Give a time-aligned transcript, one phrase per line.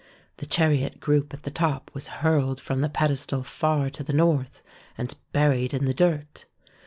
[0.37, 4.63] The chariot group at the top was hurled from the pedestal far to the north,
[4.97, 6.45] and buried in the dirt.